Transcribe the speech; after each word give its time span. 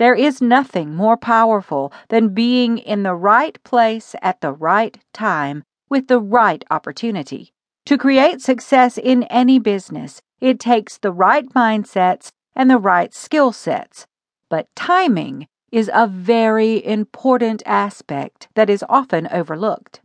There 0.00 0.14
is 0.14 0.40
nothing 0.40 0.94
more 0.96 1.18
powerful 1.18 1.92
than 2.08 2.32
being 2.32 2.78
in 2.78 3.02
the 3.02 3.14
right 3.14 3.62
place 3.64 4.16
at 4.22 4.40
the 4.40 4.50
right 4.50 4.96
time 5.12 5.62
with 5.90 6.08
the 6.08 6.18
right 6.18 6.64
opportunity. 6.70 7.52
To 7.84 7.98
create 7.98 8.40
success 8.40 8.96
in 8.96 9.24
any 9.24 9.58
business, 9.58 10.22
it 10.40 10.58
takes 10.58 10.96
the 10.96 11.12
right 11.12 11.46
mindsets 11.50 12.30
and 12.56 12.70
the 12.70 12.78
right 12.78 13.12
skill 13.12 13.52
sets. 13.52 14.06
But 14.48 14.68
timing 14.74 15.48
is 15.70 15.90
a 15.92 16.06
very 16.06 16.82
important 16.82 17.62
aspect 17.66 18.48
that 18.54 18.70
is 18.70 18.82
often 18.88 19.28
overlooked. 19.30 20.00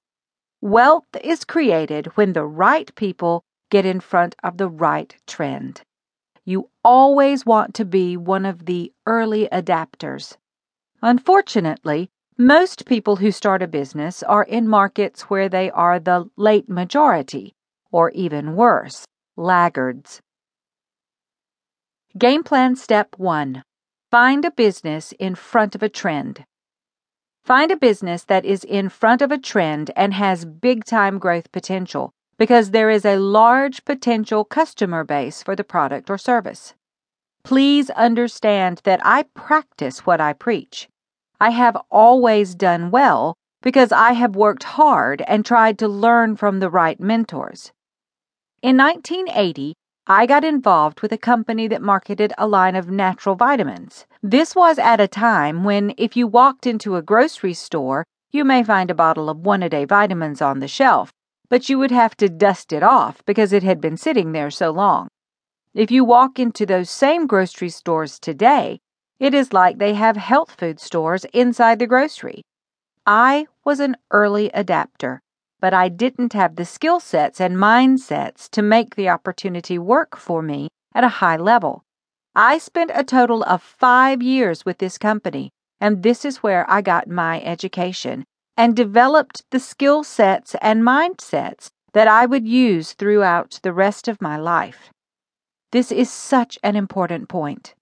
Wealth 0.59 1.07
is 1.23 1.46
created 1.46 2.07
when 2.16 2.34
the 2.34 2.43
right 2.43 2.93
people 2.96 3.46
get 3.71 3.86
in 3.86 4.02
front 4.02 4.36
of 4.43 4.57
the 4.57 4.68
right 4.68 5.16
trend. 5.25 5.84
You 6.48 6.70
always 6.84 7.43
want 7.43 7.73
to 7.73 7.86
be 7.86 8.16
one 8.16 8.45
of 8.45 8.68
the 8.68 8.94
early 9.07 9.50
adapters. 9.52 10.38
Unfortunately, 11.02 12.12
most 12.38 12.86
people 12.86 13.16
who 13.16 13.31
start 13.31 13.63
a 13.63 13.67
business 13.67 14.22
are 14.22 14.44
in 14.44 14.67
markets 14.67 15.23
where 15.23 15.50
they 15.50 15.72
are 15.72 16.00
the 16.00 16.30
late 16.38 16.70
majority, 16.70 17.55
or 17.91 18.12
even 18.12 18.55
worse, 18.55 19.05
laggards. 19.36 20.22
Game 22.16 22.44
Plan 22.44 22.75
Step 22.75 23.16
1 23.17 23.64
Find 24.12 24.45
a 24.45 24.52
business 24.52 25.14
in 25.17 25.34
front 25.34 25.73
of 25.73 25.81
a 25.81 25.89
trend. 25.89 26.45
Find 27.44 27.72
a 27.72 27.77
business 27.77 28.23
that 28.23 28.45
is 28.45 28.64
in 28.64 28.89
front 28.89 29.23
of 29.23 29.31
a 29.31 29.39
trend 29.39 29.89
and 29.95 30.14
has 30.14 30.45
big 30.45 30.86
time 30.86 31.17
growth 31.17 31.52
potential 31.52 32.14
because 32.38 32.71
there 32.71 32.89
is 32.89 33.05
a 33.05 33.17
large 33.17 33.85
potential 33.85 34.44
customer 34.44 35.03
base 35.03 35.41
for 35.41 35.55
the 35.55 35.63
product 35.63 36.09
or 36.09 36.17
service. 36.17 36.73
Please 37.44 37.89
understand 37.91 38.81
that 38.84 38.99
I 39.03 39.23
practice 39.35 40.05
what 40.05 40.20
I 40.20 40.34
preach. 40.34 40.89
I 41.39 41.52
have 41.52 41.77
always 41.91 42.55
done 42.55 42.91
well 42.91 43.36
because 43.61 43.91
I 43.91 44.13
have 44.13 44.36
worked 44.36 44.63
hard 44.63 45.23
and 45.28 45.45
tried 45.45 45.78
to 45.80 45.88
learn 45.88 46.36
from 46.36 46.59
the 46.59 46.69
right 46.69 47.00
mentors. 47.00 47.72
In 48.61 48.78
1980, 48.78 49.75
I 50.08 50.25
got 50.25 50.44
involved 50.44 51.02
with 51.02 51.11
a 51.11 51.17
company 51.17 51.67
that 51.67 51.81
marketed 51.81 52.33
a 52.38 52.47
line 52.47 52.75
of 52.75 52.89
natural 52.89 53.36
vitamins. 53.36 54.06
This 54.22 54.56
was 54.56 54.78
at 54.78 55.00
a 55.00 55.08
time 55.08 55.63
when, 55.63 55.94
if 55.97 56.16
you 56.16 56.28
walked 56.28 56.67
into 56.67 56.95
a 56.95 57.02
grocery 57.02 57.53
store, 57.53 58.06
you 58.31 58.44
may 58.44 58.63
find 58.63 58.91
a 58.91 58.95
bottle 58.95 59.30
of 59.30 59.39
one 59.39 59.63
a 59.63 59.69
day 59.69 59.86
vitamins 59.86 60.41
on 60.41 60.59
the 60.59 60.67
shelf 60.67 61.11
but 61.49 61.69
you 61.69 61.77
would 61.77 61.91
have 61.91 62.15
to 62.17 62.29
dust 62.29 62.73
it 62.73 62.83
off 62.83 63.23
because 63.25 63.53
it 63.53 63.63
had 63.63 63.79
been 63.79 63.97
sitting 63.97 64.31
there 64.31 64.51
so 64.51 64.71
long. 64.71 65.07
If 65.73 65.91
you 65.91 66.03
walk 66.03 66.39
into 66.39 66.65
those 66.65 66.89
same 66.89 67.27
grocery 67.27 67.69
stores 67.69 68.19
today, 68.19 68.79
it 69.19 69.33
is 69.33 69.53
like 69.53 69.77
they 69.77 69.93
have 69.93 70.17
health 70.17 70.55
food 70.57 70.79
stores 70.79 71.25
inside 71.33 71.79
the 71.79 71.88
grocery. 71.88 72.41
I 73.05 73.47
was 73.63 73.79
an 73.79 73.97
early 74.11 74.49
adapter, 74.53 75.21
but 75.59 75.73
I 75.73 75.89
didn't 75.89 76.33
have 76.33 76.55
the 76.55 76.66
skill 76.66 76.99
sets 76.99 77.39
and 77.39 77.55
mindsets 77.55 78.49
to 78.51 78.61
make 78.61 78.95
the 78.95 79.09
opportunity 79.09 79.77
work 79.77 80.17
for 80.17 80.41
me 80.41 80.69
at 80.93 81.03
a 81.03 81.19
high 81.19 81.38
level. 81.38 81.83
I 82.35 82.57
spent 82.57 82.91
a 82.93 83.03
total 83.03 83.43
of 83.43 83.61
five 83.61 84.21
years 84.21 84.66
with 84.66 84.79
this 84.79 84.97
company, 84.97 85.51
and 85.79 86.03
this 86.03 86.25
is 86.25 86.38
where 86.38 86.69
I 86.69 86.81
got 86.81 87.07
my 87.07 87.41
education 87.41 88.25
and 88.58 88.75
developed 88.75 89.44
the 89.52 89.59
skill 89.59 90.03
sets 90.03 90.56
and 90.61 90.84
mindsets 90.84 91.70
that 91.94 92.08
I 92.08 92.25
would 92.25 92.48
use 92.48 92.94
throughout 92.94 93.59
the 93.64 93.73
rest 93.73 94.08
of 94.08 94.22
my 94.22 94.38
life. 94.38 94.92
This 95.72 95.92
is 95.92 96.12
such 96.12 96.58
an 96.64 96.75
important 96.75 97.30
point. 97.30 97.73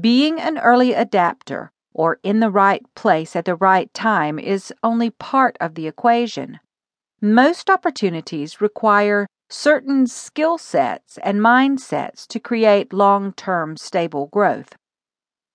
Being 0.00 0.40
an 0.40 0.58
early 0.58 0.92
adapter 0.92 1.70
or 1.92 2.18
in 2.22 2.40
the 2.40 2.50
right 2.50 2.84
place 2.94 3.34
at 3.34 3.44
the 3.44 3.56
right 3.56 3.92
time 3.94 4.38
is 4.38 4.72
only 4.82 5.10
part 5.10 5.56
of 5.60 5.74
the 5.74 5.86
equation. 5.86 6.60
Most 7.20 7.68
opportunities 7.68 8.60
require 8.60 9.26
certain 9.50 10.06
skill 10.06 10.58
sets 10.58 11.18
and 11.22 11.40
mindsets 11.40 12.26
to 12.28 12.38
create 12.38 12.92
long 12.92 13.32
term 13.32 13.76
stable 13.76 14.26
growth. 14.26 14.76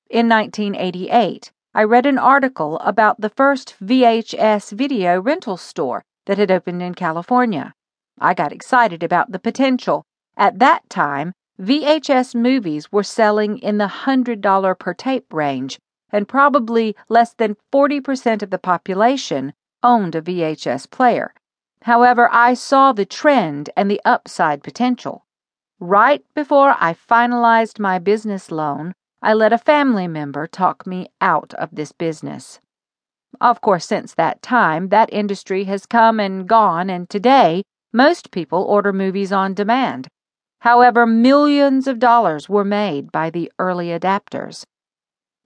In 0.10 0.28
1988, 0.28 1.52
I 1.76 1.84
read 1.84 2.06
an 2.06 2.20
article 2.20 2.78
about 2.80 3.20
the 3.20 3.30
first 3.30 3.76
VHS 3.84 4.72
video 4.74 5.20
rental 5.20 5.58
store 5.58 6.06
that 6.26 6.38
had 6.38 6.52
opened 6.52 6.84
in 6.84 6.94
California. 6.94 7.74
I 8.20 8.36
got 8.36 8.52
excited 8.52 9.02
about 9.02 9.32
the 9.32 9.40
potential. 9.40 10.04
At 10.38 10.60
that 10.60 10.88
time, 10.88 11.34
VHS 11.60 12.36
movies 12.36 12.92
were 12.92 13.02
selling 13.02 13.58
in 13.58 13.80
the 13.80 13.88
$100 13.88 14.78
per 14.78 14.94
tape 14.94 15.34
range, 15.34 15.80
and 16.12 16.28
probably 16.28 16.96
less 17.10 17.34
than 17.34 17.58
40% 17.72 18.44
of 18.44 18.52
the 18.52 18.60
population 18.60 19.54
owned 19.82 20.14
a 20.14 20.22
VHS 20.22 20.92
player. 20.92 21.34
However, 21.82 22.30
I 22.32 22.54
saw 22.54 22.94
the 22.94 23.06
trend 23.06 23.72
and 23.76 23.90
the 23.90 24.02
upside 24.06 24.62
potential. 24.62 25.26
Right 25.80 26.24
before 26.36 26.76
I 26.80 26.94
finalized 26.94 27.80
my 27.80 27.98
business 27.98 28.52
loan, 28.52 28.94
I 29.26 29.34
let 29.34 29.54
a 29.54 29.58
family 29.58 30.10
member 30.10 30.48
talk 30.48 30.86
me 30.86 31.08
out 31.22 31.54
of 31.54 31.70
this 31.72 31.94
business. 31.94 32.60
Of 33.40 33.62
course, 33.62 33.86
since 33.86 34.14
that 34.16 34.42
time, 34.42 34.90
that 34.90 35.14
industry 35.14 35.64
has 35.64 35.86
come 35.86 36.20
and 36.20 36.46
gone, 36.46 36.90
and 36.90 37.10
today, 37.10 37.64
most 37.94 38.32
people 38.32 38.64
order 38.64 38.92
movies 38.92 39.32
on 39.32 39.54
demand. 39.54 40.10
However, 40.60 41.06
millions 41.06 41.88
of 41.88 42.00
dollars 42.00 42.50
were 42.50 42.66
made 42.66 43.14
by 43.14 43.30
the 43.30 43.50
early 43.60 43.98
adapters. 43.98 44.66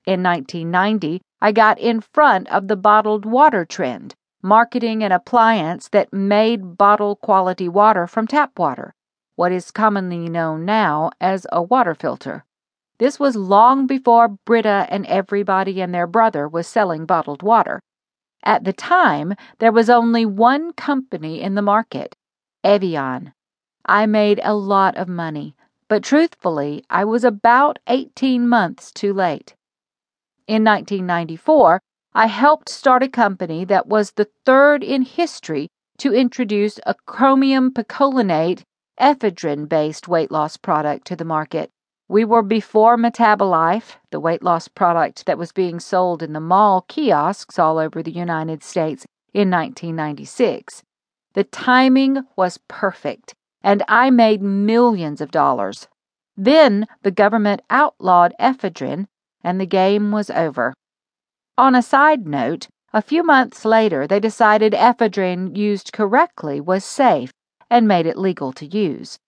In 0.08 0.24
1990, 0.24 1.22
I 1.40 1.52
got 1.52 1.78
in 1.78 2.02
front 2.02 2.50
of 2.50 2.68
the 2.68 2.76
bottled 2.76 3.26
water 3.26 3.64
trend, 3.64 4.16
marketing 4.42 5.04
an 5.04 5.12
appliance 5.12 5.88
that 5.90 6.12
made 6.12 6.80
bottle 6.80 7.16
quality 7.16 7.70
water 7.70 8.08
from 8.08 8.26
tap 8.26 8.58
water, 8.58 8.96
what 9.36 9.52
is 9.52 9.70
commonly 9.70 10.30
known 10.30 10.66
now 10.66 11.12
as 11.22 11.46
a 11.52 11.62
water 11.62 11.94
filter. 11.94 12.44
This 13.00 13.20
was 13.20 13.36
long 13.36 13.86
before 13.86 14.28
Brita 14.28 14.88
and 14.90 15.06
everybody 15.06 15.82
and 15.82 15.94
their 15.94 16.08
brother 16.08 16.48
was 16.48 16.68
selling 16.68 17.06
bottled 17.06 17.44
water. 17.44 17.80
At 18.44 18.64
the 18.64 18.74
time, 18.74 19.36
there 19.60 19.72
was 19.72 19.90
only 19.90 20.26
one 20.26 20.74
company 20.74 21.42
in 21.42 21.56
the 21.56 21.62
market, 21.62 22.16
Evian. 22.64 23.34
I 23.86 24.06
made 24.06 24.40
a 24.44 24.56
lot 24.56 24.98
of 24.98 25.08
money, 25.08 25.56
but 25.88 26.04
truthfully, 26.04 26.84
I 26.90 27.06
was 27.06 27.24
about 27.24 27.78
18 27.88 28.48
months 28.48 28.92
too 28.92 29.14
late. 29.14 29.56
In 30.48 30.64
1994, 30.64 31.82
I 32.14 32.28
helped 32.28 32.70
start 32.70 33.04
a 33.04 33.08
company 33.08 33.64
that 33.66 33.88
was 33.88 34.12
the 34.12 34.30
third 34.44 34.84
in 34.84 35.04
history 35.04 35.70
to 36.00 36.14
introduce 36.14 36.80
a 36.86 36.96
chromium 37.06 37.72
picolinate 37.72 38.64
ephedrine 39.00 39.70
based 39.70 40.08
weight 40.08 40.32
loss 40.32 40.58
product 40.58 41.06
to 41.08 41.16
the 41.16 41.26
market. 41.26 41.70
We 42.10 42.24
were 42.24 42.42
before 42.42 42.96
Metabolife, 42.96 43.98
the 44.12 44.22
weight 44.22 44.42
loss 44.42 44.70
product 44.70 45.26
that 45.26 45.38
was 45.38 45.52
being 45.52 45.80
sold 45.80 46.24
in 46.24 46.32
the 46.32 46.40
mall 46.40 46.86
kiosks 46.88 47.60
all 47.60 47.78
over 47.78 48.02
the 48.02 48.12
United 48.12 48.64
States 48.64 49.06
in 49.34 49.52
1996. 49.52 50.84
The 51.34 51.44
timing 51.44 52.24
was 52.38 52.60
perfect, 52.70 53.34
and 53.62 53.84
I 53.90 54.10
made 54.10 54.42
millions 54.42 55.20
of 55.20 55.32
dollars. 55.32 55.90
Then 56.38 56.88
the 57.04 57.12
government 57.12 57.62
outlawed 57.70 58.34
ephedrine, 58.40 59.08
and 59.44 59.60
the 59.60 59.66
game 59.66 60.12
was 60.12 60.30
over. 60.30 60.74
On 61.58 61.76
a 61.76 61.82
side 61.82 62.26
note, 62.26 62.70
a 62.94 63.02
few 63.02 63.22
months 63.22 63.66
later, 63.66 64.08
they 64.08 64.22
decided 64.22 64.72
ephedrine 64.72 65.58
used 65.58 65.92
correctly 65.92 66.62
was 66.62 66.86
safe 66.86 67.32
and 67.70 67.86
made 67.86 68.06
it 68.06 68.18
legal 68.18 68.54
to 68.54 68.66
use. 68.66 69.20